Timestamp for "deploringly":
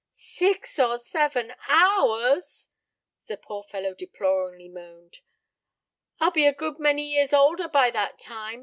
3.93-4.67